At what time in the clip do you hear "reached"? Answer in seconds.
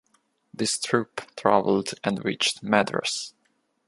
2.25-2.63